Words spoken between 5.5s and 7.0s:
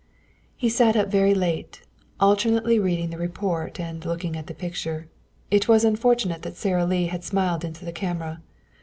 It was unfortunate that Sara